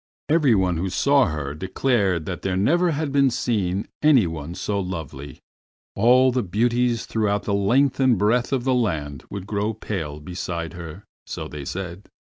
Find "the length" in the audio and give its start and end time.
7.43-7.99